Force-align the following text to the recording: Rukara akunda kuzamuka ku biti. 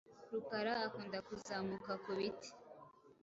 Rukara 0.31 0.73
akunda 0.85 1.17
kuzamuka 1.27 1.91
ku 2.03 2.11
biti. 2.17 2.49